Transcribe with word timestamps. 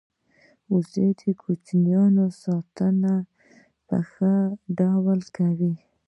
وزې 0.71 1.07
د 1.19 1.21
کوچنیانو 1.41 2.25
ساتنه 2.43 3.13
په 3.87 3.97
ښه 4.09 4.33
ډول 4.79 5.19
کوي 5.37 5.73